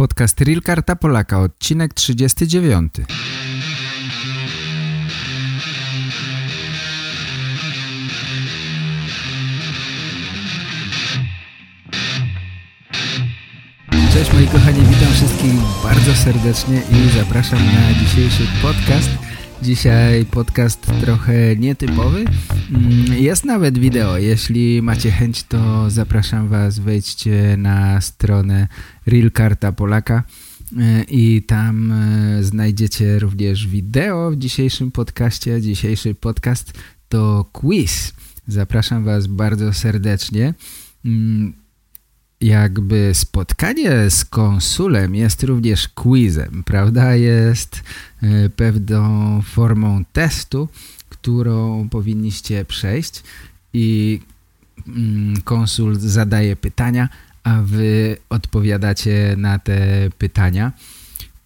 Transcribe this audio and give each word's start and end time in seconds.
Podcast 0.00 0.40
Real 0.40 0.62
Karta 0.62 0.96
Polaka, 0.96 1.40
odcinek 1.40 1.94
39. 1.94 2.92
Cześć 14.12 14.32
moi 14.32 14.46
kochani, 14.46 14.80
witam 14.80 15.12
wszystkich 15.12 15.52
bardzo 15.82 16.14
serdecznie 16.14 16.82
i 16.90 17.18
zapraszam 17.18 17.58
na 17.58 17.94
dzisiejszy 17.94 18.46
podcast. 18.62 19.10
Dzisiaj 19.62 20.24
podcast 20.24 20.86
trochę 21.00 21.56
nietypowy. 21.56 22.24
Mm, 22.70 23.22
jest 23.22 23.44
nawet 23.44 23.78
wideo. 23.78 24.18
Jeśli 24.18 24.82
macie 24.82 25.10
chęć, 25.10 25.42
to 25.42 25.90
zapraszam 25.90 26.48
Was. 26.48 26.78
Wejdźcie 26.78 27.56
na 27.58 28.00
stronę 28.00 28.68
Real 29.06 29.30
Karta 29.30 29.72
Polaka 29.72 30.22
e, 30.78 31.02
i 31.02 31.42
tam 31.42 31.92
e, 31.92 32.42
znajdziecie 32.42 33.18
również 33.18 33.66
wideo 33.66 34.30
w 34.30 34.36
dzisiejszym 34.36 34.90
podcaście. 34.90 35.60
Dzisiejszy 35.60 36.14
podcast 36.14 36.72
to 37.08 37.44
quiz. 37.52 38.12
Zapraszam 38.46 39.04
Was 39.04 39.26
bardzo 39.26 39.72
serdecznie. 39.72 40.54
Jakby 42.40 43.10
spotkanie 43.14 44.10
z 44.10 44.24
konsulem 44.24 45.14
jest 45.14 45.42
również 45.42 45.88
quizem, 45.88 46.62
prawda? 46.64 47.14
Jest 47.14 47.82
e, 48.22 48.48
pewną 48.48 49.42
formą 49.42 50.04
testu, 50.12 50.68
którą 51.08 51.88
powinniście 51.88 52.64
przejść 52.64 53.22
i 53.72 54.20
mm, 54.88 55.40
konsul 55.44 55.94
zadaje 55.98 56.56
pytania, 56.56 57.08
a 57.44 57.62
wy 57.62 58.16
odpowiadacie 58.28 59.34
na 59.38 59.58
te 59.58 60.10
pytania. 60.18 60.72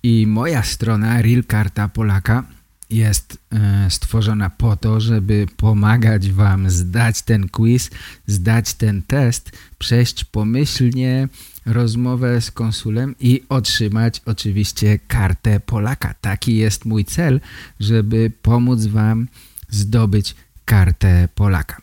I 0.03 0.27
moja 0.27 0.63
strona 0.63 1.23
Real 1.23 1.45
Karta 1.45 1.89
Polaka 1.89 2.45
jest 2.91 3.39
e, 3.53 3.91
stworzona 3.91 4.51
po 4.51 4.77
to, 4.77 5.01
żeby 5.01 5.47
pomagać 5.57 6.31
wam 6.31 6.71
zdać 6.71 7.23
ten 7.23 7.49
quiz, 7.49 7.91
zdać 8.27 8.75
ten 8.75 9.03
test, 9.03 9.51
przejść 9.79 10.25
pomyślnie 10.25 11.29
rozmowę 11.67 12.41
z 12.41 12.51
konsulem 12.51 13.15
i 13.21 13.43
otrzymać 13.49 14.23
oczywiście 14.27 14.99
kartę 14.99 15.61
Polaka. 15.61 16.15
Taki 16.21 16.57
jest 16.57 16.85
mój 16.85 17.05
cel, 17.05 17.41
żeby 17.81 18.33
pomóc 18.43 18.87
wam 18.87 19.29
zdobyć 19.71 20.35
kartę 20.65 21.29
Polaka. 21.35 21.83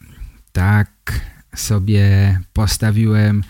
Tak 0.51 1.19
sobie 1.55 2.39
postawiłem, 2.53 3.43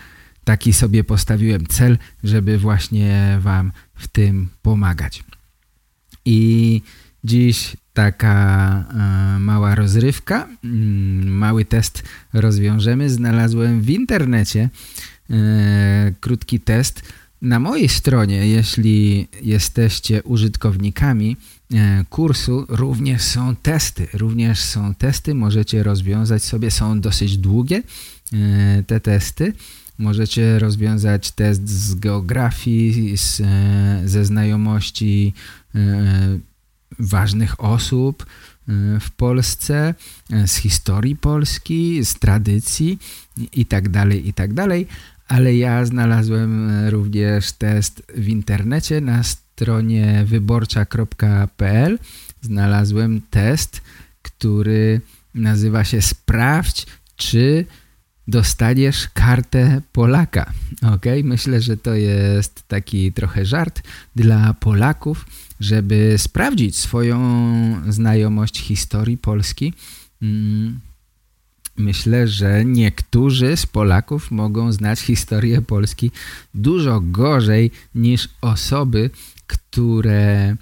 taki 0.44 0.74
sobie 0.74 1.04
postawiłem 1.04 1.68
cel, 1.68 1.98
żeby 2.24 2.58
właśnie 2.58 3.38
wam 3.42 3.72
w 3.96 4.08
tym 4.08 4.50
pomagać. 4.62 5.24
I 6.26 6.82
Dziś 7.24 7.78
taka 7.94 8.86
e, 9.36 9.40
mała 9.40 9.76
rozrywka, 9.76 10.48
mm, 10.64 11.28
mały 11.28 11.66
test 11.66 12.04
rozwiążemy. 12.34 13.10
Znalazłem 13.10 13.82
w 13.82 13.90
internecie 13.90 14.70
e, 15.30 16.14
krótki 16.20 16.60
test. 16.60 17.02
Na 17.42 17.60
mojej 17.60 17.90
stronie, 17.90 18.48
jeśli 18.48 19.28
jesteście 19.42 20.24
użytkownikami 20.24 21.38
e, 21.74 22.06
kursu, 22.10 22.66
również 22.70 23.22
są 23.22 23.56
testy. 23.56 24.08
Również 24.14 24.60
są 24.60 24.96
testy, 24.96 25.36
możecie 25.36 25.84
rozwiązać 25.84 26.44
sobie, 26.44 26.72
są 26.72 27.02
dosyć 27.02 27.38
długie 27.38 27.84
te 28.88 29.00
testy. 29.00 29.54
Możecie 29.98 30.60
rozwiązać 30.60 31.32
test 31.32 31.70
z 31.70 31.96
geografii, 31.96 33.18
z, 33.18 33.42
ze 34.06 34.26
znajomości 34.26 35.34
ważnych 37.02 37.64
osób 37.64 38.24
y, 38.24 39.00
w 39.00 39.12
Polsce, 39.12 39.94
y, 40.34 40.48
z 40.48 40.56
historii 40.56 41.16
Polski, 41.16 42.06
z 42.06 42.14
tradycji 42.14 43.00
itd., 43.54 43.90
tak 43.92 44.26
itd., 44.26 44.68
tak 44.68 44.88
ale 45.28 45.56
ja 45.56 45.86
znalazłem 45.86 46.70
y, 46.70 46.92
również 46.92 47.52
test 47.52 48.04
w 48.16 48.28
internecie 48.28 49.02
na 49.02 49.24
stronie 49.24 50.24
wyborcza.pl 50.26 52.00
znalazłem 52.42 53.22
test, 53.30 53.82
który 54.22 55.02
nazywa 55.34 55.84
się 55.84 56.02
sprawdź, 56.02 56.88
czy 57.16 57.66
dostaniesz 58.28 59.08
kartę 59.14 59.82
Polaka. 59.92 60.54
Ok, 60.94 61.06
myślę, 61.24 61.62
że 61.62 61.78
to 61.78 61.94
jest 61.94 62.68
taki 62.68 63.14
trochę 63.14 63.46
żart 63.46 63.82
dla 64.16 64.54
Polaków, 64.54 65.26
żeby 65.62 66.16
sprawdzić 66.18 66.78
swoją 66.78 67.22
znajomość 67.90 68.60
historii 68.62 69.18
Polski. 69.18 69.74
Mm, 70.22 70.80
myślę, 71.78 72.28
że 72.28 72.66
niektórzy 72.66 73.58
z 73.58 73.66
Polaków 73.66 74.32
mogą 74.32 74.72
znać 74.72 75.00
historię 75.00 75.62
Polski 75.62 76.12
dużo 76.54 77.02
gorzej 77.02 77.72
niż 77.96 78.30
osoby, 78.42 79.10
które 79.48 80.22
e, 80.50 80.58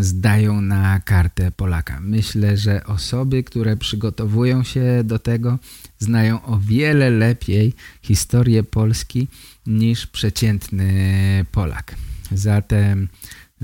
zdają 0.00 0.60
na 0.60 1.00
kartę 1.00 1.50
Polaka. 1.50 2.00
Myślę, 2.00 2.56
że 2.56 2.84
osoby, 2.86 3.44
które 3.44 3.76
przygotowują 3.76 4.64
się 4.64 5.04
do 5.04 5.18
tego, 5.18 5.58
znają 5.98 6.42
o 6.42 6.58
wiele 6.58 7.10
lepiej 7.10 7.74
historię 8.02 8.62
Polski 8.62 9.28
niż 9.66 10.06
przeciętny 10.06 11.46
Polak. 11.52 11.94
Zatem 12.32 13.08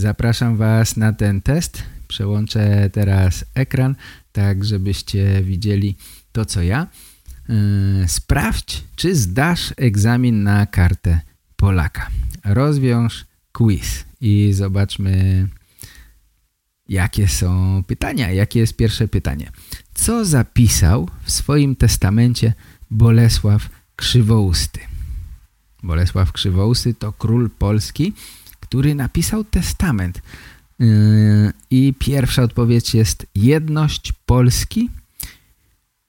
Zapraszam 0.01 0.57
Was 0.57 0.97
na 0.97 1.13
ten 1.13 1.41
test. 1.41 1.83
Przełączę 2.09 2.91
teraz 2.93 3.45
ekran, 3.55 3.95
tak 4.33 4.65
żebyście 4.65 5.43
widzieli 5.43 5.97
to, 6.33 6.45
co 6.45 6.63
ja. 6.63 6.87
Yy, 7.49 8.09
sprawdź, 8.09 8.85
czy 8.97 9.15
zdasz 9.15 9.75
egzamin 9.77 10.43
na 10.43 10.67
kartę 10.67 11.21
Polaka. 11.57 12.09
Rozwiąż 12.45 13.25
quiz 13.53 14.05
i 14.21 14.53
zobaczmy, 14.53 15.49
jakie 16.89 17.29
są 17.29 17.83
pytania. 17.87 18.31
Jakie 18.31 18.61
jest 18.61 18.77
pierwsze 18.77 19.09
pytanie? 19.09 19.51
Co 19.95 20.25
zapisał 20.25 21.09
w 21.23 21.31
swoim 21.31 21.77
testamencie 21.77 22.53
Bolesław 22.91 23.69
Krzywousty? 23.97 24.81
Bolesław 25.83 26.33
Krzywousty 26.33 26.95
to 26.95 27.13
król 27.13 27.51
Polski, 27.51 28.13
który 28.71 28.95
napisał 28.95 29.45
testament. 29.45 30.23
Yy, 30.79 30.87
I 31.71 31.95
pierwsza 31.99 32.43
odpowiedź 32.43 32.95
jest 32.95 33.27
jedność 33.35 34.13
Polski. 34.27 34.91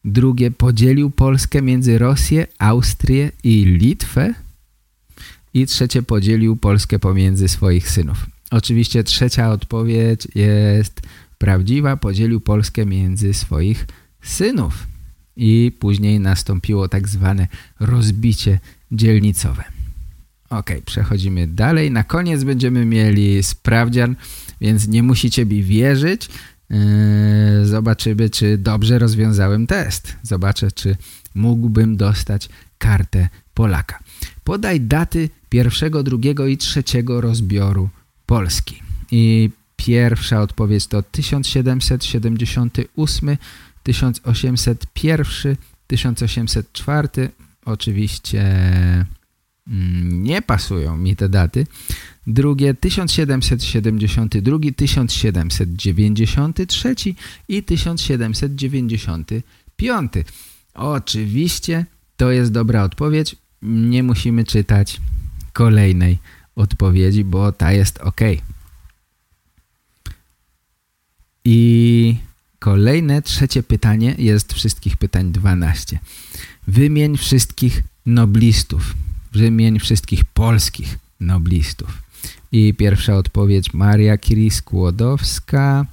Drugie 0.05 0.51
podzielił 0.51 1.11
Polskę 1.11 1.61
między 1.61 1.97
Rosję, 1.97 2.47
Austrię 2.59 3.31
i 3.43 3.65
Litwę. 3.65 4.33
I 5.53 5.65
trzecie 5.65 6.03
podzielił 6.03 6.55
Polskę 6.55 6.99
pomiędzy 6.99 7.47
swoich 7.47 7.89
synów. 7.89 8.25
Oczywiście 8.51 9.03
trzecia 9.03 9.51
odpowiedź 9.51 10.27
jest 10.35 11.01
prawdziwa. 11.37 11.97
Podzielił 11.97 12.41
Polskę 12.41 12.85
między 12.85 13.33
swoich 13.33 13.87
synów. 14.21 14.87
I 15.35 15.71
później 15.79 16.19
nastąpiło 16.19 16.87
tak 16.87 17.07
zwane 17.07 17.47
rozbicie 17.79 18.59
dzielnicowe. 18.91 19.80
Ok, 20.51 20.71
przechodzimy 20.85 21.47
dalej. 21.47 21.91
Na 21.91 22.03
koniec 22.03 22.43
będziemy 22.43 22.85
mieli 22.85 23.43
sprawdzian, 23.43 24.15
więc 24.61 24.87
nie 24.87 25.03
musicie 25.03 25.45
mi 25.45 25.63
wierzyć. 25.63 26.29
Yy, 26.69 26.77
zobaczymy, 27.65 28.29
czy 28.29 28.57
dobrze 28.57 28.99
rozwiązałem 28.99 29.67
test. 29.67 30.15
Zobaczę, 30.23 30.71
czy 30.71 30.95
mógłbym 31.35 31.97
dostać 31.97 32.49
kartę 32.77 33.29
Polaka. 33.53 33.99
Podaj 34.43 34.81
daty 34.81 35.29
pierwszego, 35.49 36.03
drugiego 36.03 36.47
i 36.47 36.57
trzeciego 36.57 37.21
rozbioru 37.21 37.89
Polski. 38.25 38.81
I 39.11 39.49
pierwsza 39.75 40.41
odpowiedź 40.41 40.87
to 40.87 41.03
1778, 41.03 43.37
1801, 43.83 45.55
1804. 45.87 47.09
Oczywiście 47.65 48.45
nie 50.03 50.41
pasują 50.41 50.97
mi 50.97 51.15
te 51.15 51.29
daty. 51.29 51.67
Drugie 52.27 52.73
1772, 52.73 54.57
1793 54.75 56.95
i 57.47 57.63
1795. 57.63 60.11
Oczywiście 60.73 61.85
to 62.17 62.31
jest 62.31 62.51
dobra 62.51 62.83
odpowiedź. 62.83 63.35
Nie 63.61 64.03
musimy 64.03 64.43
czytać 64.43 65.01
kolejnej 65.53 66.17
odpowiedzi, 66.55 67.23
bo 67.23 67.51
ta 67.51 67.71
jest 67.71 67.97
ok. 67.97 68.21
I 71.45 72.15
kolejne, 72.59 73.21
trzecie 73.21 73.63
pytanie 73.63 74.15
jest 74.17 74.53
wszystkich 74.53 74.97
pytań 74.97 75.31
12. 75.31 75.99
Wymień 76.67 77.17
wszystkich 77.17 77.83
noblistów 78.05 78.93
wymień 79.31 79.79
wszystkich 79.79 80.25
polskich 80.25 80.99
noblistów. 81.19 82.01
I 82.51 82.73
pierwsza 82.73 83.15
odpowiedź 83.15 83.73
Maria 83.73 84.17
Curie 84.17 84.51
Skłodowska, 84.51 85.85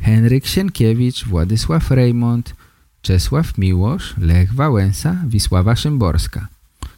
Henryk 0.00 0.46
Sienkiewicz, 0.46 1.24
Władysław 1.24 1.90
Reymont, 1.90 2.54
Czesław 3.02 3.58
Miłosz, 3.58 4.14
Lech 4.18 4.54
Wałęsa, 4.54 5.16
Wisława 5.26 5.76
Szymborska. 5.76 6.48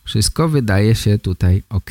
Wszystko 0.04 0.48
wydaje 0.48 0.94
się 0.94 1.19
tutaj 1.19 1.62
ok. 1.69 1.90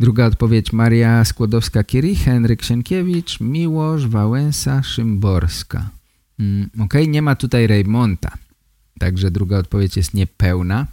Druga 0.00 0.26
odpowiedź 0.26 0.72
Maria 0.72 1.24
Skłodowska-Curie, 1.24 2.16
Henryk 2.16 2.62
Sienkiewicz, 2.62 3.40
Miłosz, 3.40 4.06
Wałęsa, 4.06 4.82
Szymborska. 4.82 5.90
Mm, 6.38 6.70
ok, 6.80 6.94
nie 7.08 7.22
ma 7.22 7.36
tutaj 7.36 7.66
Reymonta, 7.66 8.32
także 8.98 9.30
druga 9.30 9.58
odpowiedź 9.58 9.96
jest 9.96 10.14
niepełna. 10.14 10.86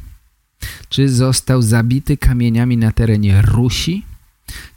Czy 0.89 1.09
został 1.09 1.63
zabity 1.63 2.17
kamieniami 2.17 2.77
na 2.77 2.93
terenie 2.93 3.43
Rusi? 3.43 4.05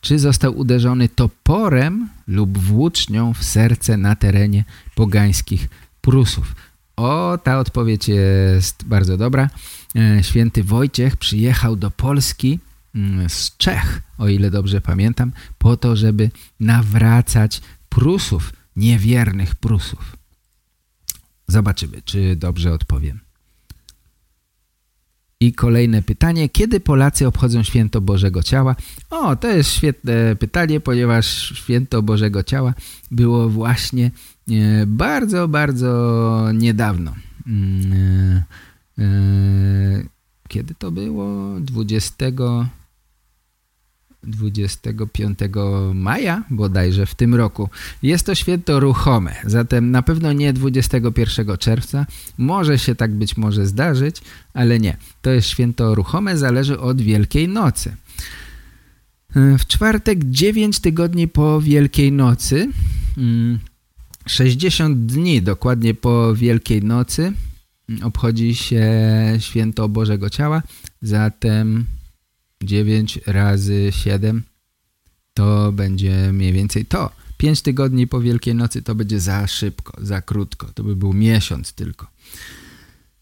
Czy 0.01 0.19
został 0.19 0.57
uderzony 0.57 1.09
toporem 1.09 2.09
lub 2.27 2.57
włócznią 2.57 3.33
w 3.33 3.44
serce 3.44 3.97
na 3.97 4.15
terenie 4.15 4.63
pogańskich 4.95 5.69
Prusów? 6.01 6.56
O, 6.95 7.38
ta 7.44 7.59
odpowiedź 7.59 8.07
jest 8.07 8.83
bardzo 8.83 9.18
dobra. 9.18 9.50
E, 9.95 10.24
święty 10.24 10.63
Wojciech 10.63 11.18
przyjechał 11.18 11.75
do 11.75 11.91
Polski 11.91 12.59
mm, 12.95 13.30
z 13.30 13.57
Czech, 13.57 14.01
o 14.18 14.27
ile 14.27 14.51
dobrze 14.51 14.81
pamiętam, 14.81 15.31
po 15.57 15.77
to, 15.77 15.95
żeby 15.95 16.31
nawracać 16.59 17.62
Prusów, 17.89 18.53
niewiernych 18.75 19.56
Prusów. 19.56 20.18
Zobaczymy, 21.47 22.01
czy 22.01 22.35
dobrze 22.35 22.74
odpowiem. 22.74 23.19
I 25.44 25.54
kolejne 25.54 26.01
pytanie, 26.01 26.50
kiedy 26.50 26.80
Polacy 26.80 27.28
obchodzą 27.28 27.63
święto 27.63 28.01
Bożego 28.01 28.44
Ciała? 28.44 28.75
O, 29.10 29.36
to 29.36 29.48
jest 29.48 29.72
świetne 29.72 30.36
pytanie, 30.36 30.80
ponieważ 30.80 31.25
święto 31.56 32.01
Bożego 32.01 32.44
Ciała 32.44 32.74
było 33.12 33.50
właśnie 33.50 34.12
e, 34.51 34.86
bardzo, 34.86 35.48
bardzo 35.48 36.48
niedawno. 36.54 37.13
Mm, 37.48 37.94
e, 37.94 39.04
e, 39.04 39.04
kiedy 40.48 40.75
to 40.75 40.92
było? 40.92 41.60
20 41.60 42.25
25 44.24 45.40
maja 45.94 46.44
bodajże 46.50 47.06
w 47.06 47.16
tym 47.16 47.36
roku. 47.36 47.70
Jest 48.04 48.25
to 48.25 48.36
święto 48.36 48.80
ruchome, 48.80 49.36
zatem 49.46 49.92
na 49.92 50.02
pewno 50.02 50.34
nie 50.34 50.54
21 50.54 51.58
czerwca. 51.58 52.06
Może 52.38 52.80
się 52.80 52.96
tak 52.96 53.14
być 53.14 53.38
może 53.38 53.66
zdarzyć, 53.66 54.22
ale 54.54 54.80
nie. 54.80 54.98
To 55.22 55.30
jest 55.30 55.48
święto 55.48 55.96
ruchome, 55.96 56.38
zależy 56.38 56.80
od 56.80 57.02
Wielkiej 57.02 57.48
Nocy. 57.48 57.96
W 59.36 59.66
czwartek 59.68 60.20
9 60.24 60.80
tygodni 60.80 61.28
po 61.28 61.62
Wielkiej 61.62 62.12
Nocy, 62.12 62.69
60 64.26 64.96
mm, 64.96 65.08
dni 65.08 65.42
dokładnie 65.42 65.94
po 65.94 66.36
Wielkiej 66.36 66.84
Nocy 66.84 67.34
obchodzi 68.04 68.56
się 68.56 68.92
święto 69.40 69.90
Bożego 69.90 70.30
Ciała, 70.30 70.64
zatem 71.02 71.86
9 72.65 73.19
razy 73.25 73.92
7 73.92 74.44
to 75.33 75.71
będzie 75.71 76.33
mniej 76.33 76.54
więcej 76.54 76.86
to. 76.86 77.12
5 77.38 77.62
tygodni 77.62 78.07
po 78.07 78.21
Wielkiej 78.21 78.56
Nocy 78.56 78.81
to 78.81 78.95
będzie 78.95 79.19
za 79.19 79.48
szybko, 79.48 79.94
za 80.01 80.21
krótko. 80.21 80.68
To 80.74 80.83
by 80.83 80.95
był 80.95 81.13
miesiąc 81.13 81.74
tylko. 81.74 82.07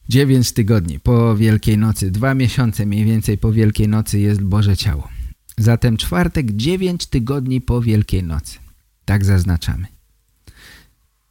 9 0.09 0.51
tygodni 0.51 0.99
po 0.99 1.35
Wielkiej 1.35 1.77
Nocy, 1.77 2.11
dwa 2.11 2.33
miesiące 2.33 2.85
mniej 2.85 3.05
więcej 3.05 3.38
po 3.38 3.51
Wielkiej 3.51 3.88
Nocy 3.88 4.19
jest 4.19 4.41
Boże 4.41 4.77
Ciało. 4.77 5.09
Zatem 5.57 5.97
czwartek 5.97 6.51
9 6.51 7.05
tygodni 7.05 7.61
po 7.61 7.81
Wielkiej 7.81 8.23
Nocy. 8.23 8.57
Tak 9.05 9.25
zaznaczamy. 9.25 9.87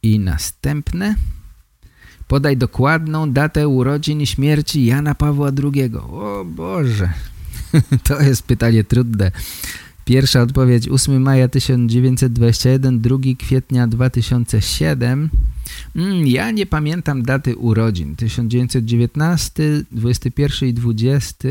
I 0.03 0.19
następne. 0.19 1.15
Podaj 2.27 2.57
dokładną 2.57 3.31
datę 3.31 3.67
urodzin 3.67 4.21
i 4.21 4.27
śmierci 4.27 4.85
Jana 4.85 5.15
Pawła 5.15 5.51
II. 5.63 5.95
O 5.95 6.45
Boże, 6.45 7.13
to 8.07 8.21
jest 8.21 8.43
pytanie 8.43 8.83
trudne. 8.83 9.31
Pierwsza 10.05 10.41
odpowiedź 10.41 10.89
8 10.89 11.21
maja 11.21 11.47
1921, 11.47 13.01
2 13.01 13.17
kwietnia 13.39 13.87
2007. 13.87 15.29
Mm, 15.95 16.27
ja 16.27 16.51
nie 16.51 16.65
pamiętam 16.65 17.23
daty 17.23 17.55
urodzin. 17.55 18.15
1919, 18.15 19.63
21 19.91 20.69
i 20.69 20.73
20, 20.73 21.47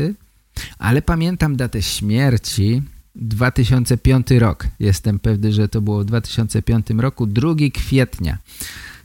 ale 0.79 1.01
pamiętam 1.01 1.55
datę 1.55 1.81
śmierci 1.81 2.81
2005 3.15 4.31
rok. 4.31 4.67
Jestem 4.79 5.19
pewny, 5.19 5.53
że 5.53 5.69
to 5.69 5.81
było 5.81 5.99
w 5.99 6.05
2005 6.05 6.87
roku, 6.89 7.27
2 7.27 7.55
kwietnia. 7.73 8.37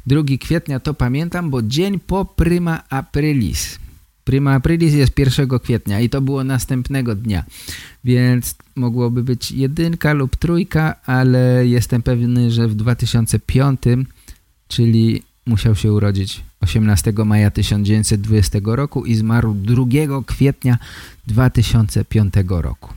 2 0.06 0.22
kwietnia 0.40 0.80
to 0.80 0.94
pamiętam, 0.94 1.50
bo 1.50 1.62
dzień 1.62 2.00
po 2.00 2.24
prima 2.24 2.82
aprilis. 2.90 3.78
Prima 4.26 4.54
Aprilis 4.54 4.94
jest 4.94 5.18
1 5.18 5.58
kwietnia 5.58 6.00
i 6.00 6.08
to 6.08 6.20
było 6.20 6.44
następnego 6.44 7.14
dnia, 7.14 7.44
więc 8.04 8.54
mogłoby 8.76 9.24
być 9.24 9.52
jedynka 9.52 10.12
lub 10.12 10.36
trójka, 10.36 10.94
ale 11.04 11.66
jestem 11.66 12.02
pewny, 12.02 12.50
że 12.50 12.68
w 12.68 12.74
2005, 12.74 13.80
czyli 14.68 15.22
musiał 15.46 15.74
się 15.74 15.92
urodzić 15.92 16.42
18 16.60 17.12
maja 17.24 17.50
1920 17.50 18.58
roku 18.64 19.04
i 19.04 19.14
zmarł 19.14 19.54
2 19.54 19.84
kwietnia 20.26 20.78
2005 21.26 22.34
roku. 22.48 22.94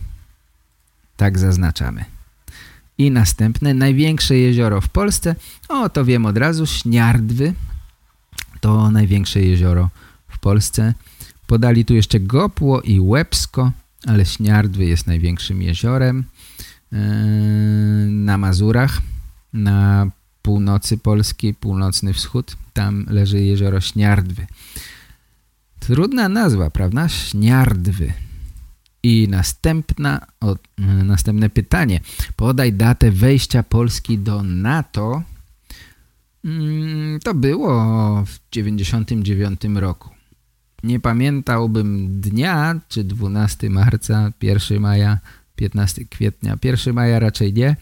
Tak 1.18 1.40
zaznaczamy. 1.40 2.06
I 2.98 3.12
następne, 3.12 3.74
największe 3.74 4.36
jezioro 4.36 4.82
w 4.82 4.90
Polsce, 4.90 5.36
o 5.68 5.90
to 5.90 6.06
wiem 6.06 6.26
od 6.26 6.38
razu, 6.38 6.66
Śniardwy, 6.66 7.54
to 8.62 8.92
największe 8.92 9.42
jezioro 9.42 9.90
w 10.28 10.40
Polsce. 10.40 10.94
Podali 11.50 11.86
tu 11.86 11.94
jeszcze 11.94 12.20
Gopło 12.20 12.82
i 12.82 13.00
Łebsko, 13.00 13.72
ale 14.08 14.26
Śniardwy 14.26 14.86
jest 14.86 15.08
największym 15.08 15.62
jeziorem 15.62 16.24
e, 16.94 16.98
na 18.10 18.38
Mazurach, 18.38 19.02
na 19.54 20.08
północy 20.42 20.98
Polski, 20.98 21.54
północny 21.54 22.14
wschód. 22.14 22.58
Tam 22.74 23.06
leży 23.10 23.42
jezioro 23.42 23.82
Śniardwy. 23.82 24.48
Trudna 25.80 26.30
nazwa, 26.30 26.70
prawda? 26.70 27.10
Śniardwy. 27.10 28.14
I 29.04 29.28
następna, 29.30 30.28
o, 30.42 30.56
następne 31.04 31.50
pytanie. 31.50 32.00
Podaj 32.36 32.74
datę 32.74 33.12
wejścia 33.12 33.64
Polski 33.64 34.18
do 34.18 34.44
NATO. 34.44 35.24
Mm, 36.46 37.20
to 37.20 37.34
było 37.34 37.76
w 38.26 38.40
99 38.52 39.62
roku. 39.76 40.19
Nie 40.84 41.00
pamiętałbym 41.00 42.22
dnia, 42.22 42.80
czy 42.90 43.04
12 43.04 43.70
marca, 43.70 44.32
1 44.42 44.80
maja, 44.80 45.20
15 45.56 46.06
kwietnia. 46.06 46.58
1 46.64 46.96
maja 46.96 47.20
raczej 47.20 47.54
nie, 47.54 47.76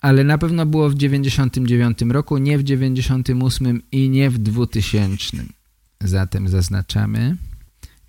ale 0.00 0.24
na 0.24 0.38
pewno 0.38 0.66
było 0.66 0.90
w 0.90 0.94
99 0.94 1.98
roku, 2.08 2.38
nie 2.38 2.58
w 2.58 2.62
98 2.62 3.82
i 3.92 4.08
nie 4.08 4.30
w 4.30 4.38
2000. 4.38 5.36
Zatem 6.00 6.48
zaznaczamy 6.48 7.36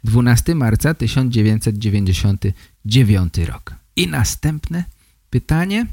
12 0.04 0.56
marca 0.56 0.94
1999 0.94 3.38
rok. 3.38 3.76
I 3.96 4.08
następne 4.08 4.84
pytanie. 5.30 5.86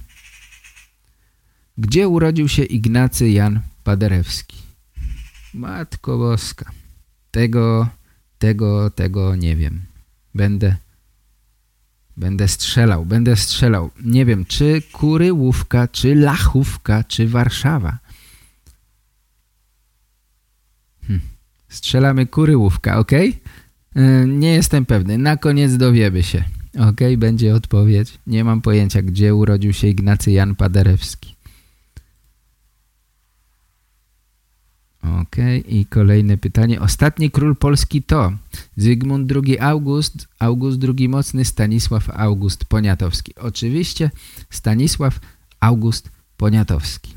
Gdzie 1.78 2.08
urodził 2.08 2.48
się 2.48 2.64
Ignacy 2.64 3.30
Jan 3.30 3.60
Paderewski? 3.84 4.56
Matko 5.54 6.18
Boska. 6.18 6.83
Tego, 7.34 7.88
tego, 8.38 8.90
tego 8.90 9.36
nie 9.36 9.56
wiem. 9.56 9.82
Będę 10.34 10.76
Będę 12.16 12.48
strzelał, 12.48 13.06
będę 13.06 13.36
strzelał. 13.36 13.90
Nie 14.04 14.24
wiem, 14.24 14.44
czy 14.44 14.82
Kuryłówka, 14.92 15.88
czy 15.88 16.14
Lachówka, 16.14 17.04
czy 17.04 17.28
Warszawa. 17.28 17.98
Hm. 21.06 21.20
Strzelamy 21.68 22.26
Kuryłówka, 22.26 22.98
ok? 22.98 23.12
Yy, 23.12 23.32
nie 24.26 24.52
jestem 24.54 24.86
pewny. 24.86 25.18
Na 25.18 25.36
koniec 25.36 25.76
dowiemy 25.76 26.22
się. 26.22 26.44
Ok, 26.78 27.00
będzie 27.18 27.54
odpowiedź. 27.54 28.18
Nie 28.26 28.44
mam 28.44 28.60
pojęcia, 28.60 29.02
gdzie 29.02 29.34
urodził 29.34 29.72
się 29.72 29.88
Ignacy 29.88 30.30
Jan 30.30 30.54
Paderewski. 30.54 31.33
Ok, 35.04 35.36
i 35.68 35.86
kolejne 35.86 36.36
pytanie. 36.36 36.80
Ostatni 36.80 37.30
król 37.30 37.56
Polski 37.56 38.02
to 38.02 38.32
Zygmunt 38.76 39.32
II 39.32 39.60
August, 39.60 40.28
August 40.38 40.80
II 40.80 41.08
Mocny, 41.08 41.44
Stanisław 41.44 42.10
August 42.10 42.64
Poniatowski. 42.64 43.34
Oczywiście 43.34 44.10
Stanisław 44.50 45.20
August 45.60 46.10
Poniatowski. 46.36 47.14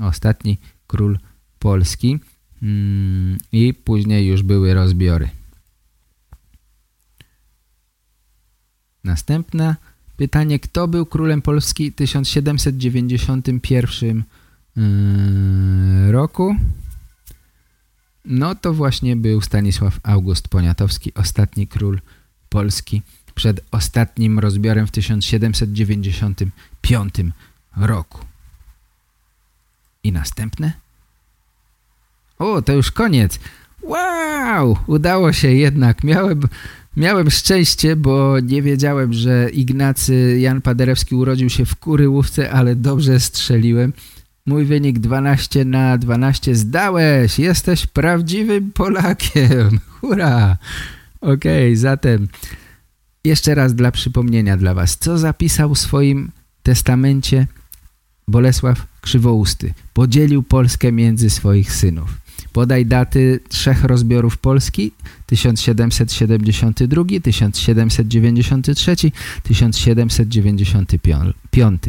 Ostatni 0.00 0.58
król 0.86 1.18
Polski. 1.58 2.18
Hmm, 2.60 3.38
I 3.52 3.74
później 3.74 4.26
już 4.26 4.42
były 4.42 4.74
rozbiory. 4.74 5.28
Następne 9.04 9.76
pytanie. 10.16 10.58
Kto 10.58 10.88
był 10.88 11.06
królem 11.06 11.42
Polski 11.42 11.90
w 11.90 11.94
1791 11.94 14.22
yy, 14.76 16.12
roku? 16.12 16.56
No 18.28 18.54
to 18.54 18.74
właśnie 18.74 19.16
był 19.16 19.40
Stanisław 19.40 20.00
August 20.02 20.48
Poniatowski, 20.48 21.14
ostatni 21.14 21.66
król 21.66 22.00
Polski 22.48 23.02
przed 23.34 23.60
ostatnim 23.70 24.38
rozbiorem 24.38 24.86
w 24.86 24.90
1795 24.90 27.14
roku. 27.76 28.18
I 30.04 30.12
następne? 30.12 30.72
O, 32.38 32.62
to 32.62 32.72
już 32.72 32.90
koniec. 32.90 33.38
Wow! 33.82 34.76
Udało 34.86 35.32
się 35.32 35.52
jednak. 35.52 36.04
Miałem, 36.04 36.40
miałem 36.96 37.30
szczęście, 37.30 37.96
bo 37.96 38.40
nie 38.40 38.62
wiedziałem, 38.62 39.12
że 39.12 39.50
Ignacy 39.50 40.38
Jan 40.40 40.62
Paderewski 40.62 41.14
urodził 41.14 41.50
się 41.50 41.64
w 41.64 41.76
Kuryłówce, 41.76 42.50
ale 42.50 42.76
dobrze 42.76 43.20
strzeliłem. 43.20 43.92
Mój 44.48 44.64
wynik 44.64 44.98
12 44.98 45.64
na 45.64 45.98
12. 45.98 46.54
Zdałeś! 46.54 47.38
Jesteś 47.38 47.86
prawdziwym 47.86 48.70
Polakiem! 48.72 49.80
Hurra! 50.00 50.56
Okej, 51.20 51.72
okay, 51.72 51.76
zatem 51.76 52.28
jeszcze 53.24 53.54
raz 53.54 53.74
dla 53.74 53.90
przypomnienia 53.90 54.56
dla 54.56 54.74
Was. 54.74 54.96
Co 54.96 55.18
zapisał 55.18 55.74
w 55.74 55.78
swoim 55.78 56.30
testamencie 56.62 57.46
Bolesław 58.28 58.86
Krzywousty? 59.00 59.74
Podzielił 59.94 60.42
Polskę 60.42 60.92
między 60.92 61.30
swoich 61.30 61.72
synów. 61.72 62.10
Podaj 62.52 62.86
daty 62.86 63.40
trzech 63.48 63.84
rozbiorów 63.84 64.38
Polski 64.38 64.92
1772, 65.26 67.04
1793, 67.22 68.96
1795. 69.42 71.82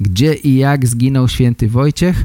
Gdzie 0.00 0.34
i 0.34 0.54
jak 0.54 0.86
zginął 0.86 1.28
święty 1.28 1.68
Wojciech? 1.68 2.24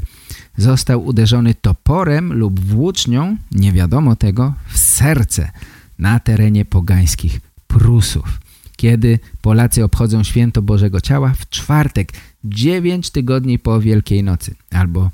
Został 0.56 1.04
uderzony 1.06 1.54
toporem 1.54 2.32
lub 2.32 2.60
włócznią, 2.60 3.36
nie 3.52 3.72
wiadomo 3.72 4.16
tego, 4.16 4.54
w 4.68 4.78
serce 4.78 5.50
na 5.98 6.20
terenie 6.20 6.64
pogańskich 6.64 7.40
Prusów. 7.66 8.40
Kiedy 8.76 9.18
Polacy 9.42 9.84
obchodzą 9.84 10.22
święto 10.22 10.62
Bożego 10.62 11.00
Ciała 11.00 11.34
w 11.38 11.48
czwartek, 11.48 12.12
9 12.44 13.10
tygodni 13.10 13.58
po 13.58 13.80
Wielkiej 13.80 14.22
Nocy, 14.22 14.54
albo 14.70 15.10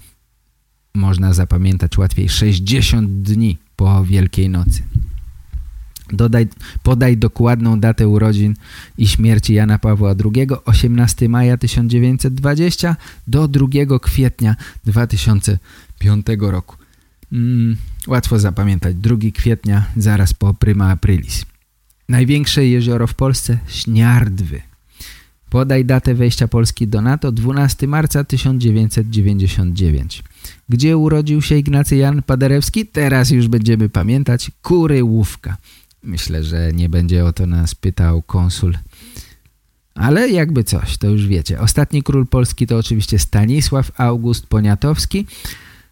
można 0.95 1.33
zapamiętać 1.33 1.99
łatwiej 1.99 2.29
60 2.29 3.23
dni 3.23 3.59
po 3.77 4.05
Wielkiej 4.05 4.49
Nocy. 4.49 4.83
Dodaj, 6.13 6.49
podaj 6.83 7.17
dokładną 7.17 7.81
datę 7.81 8.09
urodzin 8.09 8.55
i 8.99 9.09
śmierci 9.09 9.55
Jana 9.55 9.79
Pawła 9.79 10.15
II 10.35 10.47
18 10.65 11.29
maja 11.29 11.57
1920 11.57 12.97
do 13.27 13.49
2 13.49 13.67
kwietnia 14.03 14.57
2005 14.85 16.27
roku. 16.41 16.77
Mm, 17.33 17.77
łatwo 18.07 18.39
zapamiętać. 18.39 18.97
2 18.97 19.17
kwietnia 19.35 19.85
zaraz 19.97 20.35
po 20.35 20.55
Prima 20.55 20.91
Aprilis. 20.91 21.45
Największe 22.09 22.67
jezioro 22.67 23.07
w 23.07 23.15
Polsce 23.15 23.59
Śniardwy. 23.69 24.63
Podaj 25.51 25.85
datę 25.85 26.15
wejścia 26.15 26.49
Polski 26.49 26.89
do 26.89 27.01
NATO 27.01 27.33
12 27.33 27.87
marca 27.87 28.25
1999. 28.25 30.23
Gdzie 30.69 30.97
urodził 30.97 31.43
się 31.43 31.57
Ignacy 31.57 31.97
Jan 31.97 32.23
Paderewski? 32.23 32.87
Teraz 32.87 33.31
już 33.31 33.49
będziemy 33.49 33.89
pamiętać. 33.89 34.51
Kuryłówka. 34.63 35.57
Myślę, 36.03 36.45
że 36.45 36.73
nie 36.73 36.89
będzie 36.89 37.25
o 37.25 37.33
to 37.33 37.47
nas 37.47 37.75
pytał 37.75 38.23
konsul. 38.23 38.75
Ale 39.95 40.29
jakby 40.29 40.65
coś, 40.65 40.99
to 40.99 41.07
już 41.07 41.27
wiecie. 41.27 41.61
Ostatni 41.61 42.03
król 42.03 42.27
Polski 42.27 42.67
to 42.67 42.79
oczywiście 42.79 43.19
Stanisław 43.19 44.01
August 44.01 44.47
Poniatowski. 44.47 45.27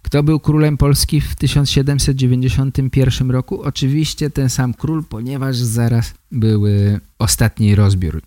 Kto 0.02 0.22
był 0.22 0.40
królem 0.40 0.76
Polski 0.76 1.20
w 1.20 1.34
1791 1.34 3.30
roku? 3.30 3.62
Oczywiście 3.62 4.30
ten 4.30 4.50
sam 4.50 4.74
król, 4.74 5.04
ponieważ 5.04 5.56
zaraz 5.56 6.14
były 6.32 7.00
ostatni 7.18 7.74
rozbiór. 7.74 8.22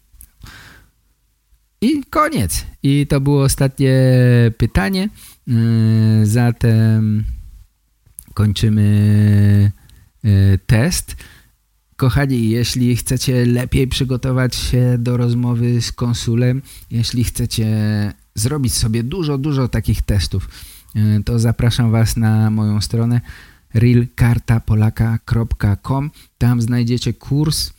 I 1.81 2.03
koniec. 2.09 2.65
I 2.83 3.07
to 3.07 3.21
było 3.21 3.43
ostatnie 3.43 3.93
pytanie. 4.57 5.09
Yy, 5.47 6.25
zatem 6.25 7.23
kończymy 8.33 9.71
yy, 10.23 10.59
test. 10.67 11.15
Kochani, 12.01 12.49
jeśli 12.49 12.95
chcecie 12.95 13.45
lepiej 13.45 13.87
przygotować 13.87 14.55
się 14.55 14.95
do 14.99 15.17
rozmowy 15.17 15.81
z 15.81 15.91
konsulem, 15.91 16.61
jeśli 16.91 17.23
chcecie 17.23 17.67
zrobić 18.35 18.73
sobie 18.73 19.03
dużo, 19.03 19.37
dużo 19.37 19.67
takich 19.67 20.01
testów, 20.01 20.49
e, 20.95 21.23
to 21.23 21.39
zapraszam 21.39 21.91
Was 21.91 22.17
na 22.17 22.49
moją 22.49 22.81
stronę 22.81 23.21
realkartapolaka.com. 23.73 26.11
Tam 26.37 26.61
znajdziecie 26.61 27.13
kurs 27.13 27.69
e, 27.69 27.71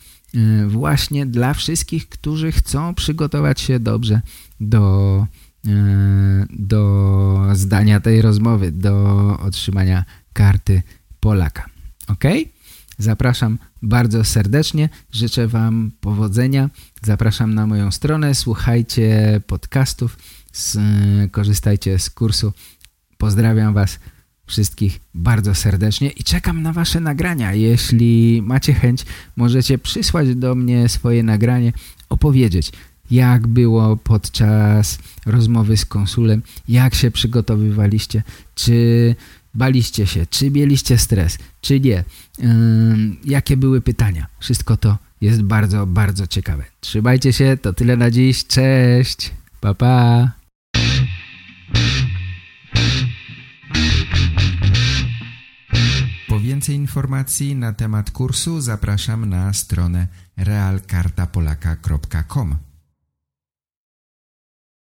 właśnie 0.67 1.27
dla 1.27 1.55
wszystkich, 1.55 2.09
którzy 2.09 2.53
chcą 2.53 2.95
przygotować 2.95 3.61
się 3.61 3.81
dobrze 3.81 4.21
do, 4.61 5.27
e, 5.67 5.71
do 6.51 7.43
zdania 7.53 8.01
tej 8.01 8.23
rozmowy, 8.23 8.73
do 8.73 9.39
otrzymania 9.41 10.05
karty 10.33 10.83
Polaka. 11.21 11.67
Ok? 12.09 12.25
Zapraszam 12.99 13.59
bardzo 13.83 14.25
serdecznie. 14.25 14.89
Życzę 15.13 15.49
Wam 15.49 15.93
powodzenia. 16.01 16.71
Zapraszam 17.03 17.55
na 17.55 17.67
moją 17.67 17.91
stronę. 17.91 18.35
Słuchajcie 18.35 19.41
podcastów. 19.47 20.19
Z, 20.53 20.79
korzystajcie 21.31 21.99
z 21.99 22.11
kursu. 22.11 22.53
Pozdrawiam 23.19 23.75
Was. 23.75 23.99
wszystkich 24.47 25.01
bardzo 25.15 25.55
serdecznie 25.55 26.11
i 26.11 26.25
czekam 26.25 26.63
na 26.63 26.73
Wasze 26.73 27.01
nagrania. 27.01 27.55
Jeśli 27.55 28.43
macie 28.43 28.75
chęć, 28.75 29.05
możecie 29.37 29.79
przysłać 29.79 30.35
do 30.35 30.55
mnie 30.55 30.89
swoje 30.89 31.23
nagranie, 31.23 31.73
opowiedzieć, 32.09 32.73
jak 33.11 33.47
było 33.47 33.97
podczas 33.97 34.99
rozmowy 35.27 35.77
z 35.77 35.87
konsulem, 35.87 36.43
jak 36.69 36.95
się 36.95 37.11
przygotowywaliście, 37.11 38.23
czy 38.55 39.15
baliście 39.55 40.07
się, 40.07 40.27
czy 40.27 40.51
mieliście 40.51 40.99
stres, 40.99 41.39
czy 41.61 41.81
nie, 41.81 42.05
jakie 43.25 43.57
były 43.57 43.81
pytania. 43.81 44.27
Wszystko 44.41 44.77
to 44.77 44.99
jest 45.21 45.43
bardzo, 45.43 45.87
bardzo 45.87 46.27
ciekawe. 46.27 46.65
Trzymajcie 46.81 47.33
się, 47.33 47.59
to 47.63 47.73
tyle 47.73 47.97
na 47.97 48.11
dziś. 48.11 48.47
Cześć, 48.47 49.31
pa 49.61 49.75
pa. 49.75 50.31
Po 56.29 56.41
więcej 56.41 56.77
informacji 56.77 57.55
na 57.55 57.73
temat 57.73 58.11
kursu 58.11 58.61
zapraszam 58.61 59.29
na 59.29 59.53
stronę 59.53 60.07
realkartapolaka.com. 60.37 62.72